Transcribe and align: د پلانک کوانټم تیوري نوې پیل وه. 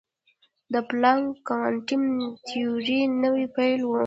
د 0.73 0.75
پلانک 0.89 1.27
کوانټم 1.47 2.03
تیوري 2.47 2.99
نوې 3.23 3.45
پیل 3.55 3.79
وه. 3.89 3.99